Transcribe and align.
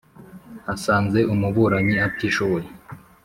asanze 0.73 1.19
umuburanyi 1.33 1.95
atishoboye 2.07 2.67